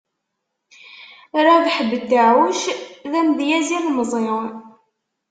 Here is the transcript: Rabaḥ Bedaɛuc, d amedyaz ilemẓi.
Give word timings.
Rabaḥ 1.45 1.77
Bedaɛuc, 1.89 2.61
d 3.11 3.13
amedyaz 3.19 3.69
ilemẓi. 3.77 4.27